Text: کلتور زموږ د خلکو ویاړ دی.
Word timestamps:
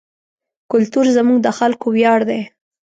کلتور 0.71 1.05
زموږ 1.17 1.37
د 1.41 1.47
خلکو 1.57 1.85
ویاړ 1.95 2.19
دی. 2.29 2.41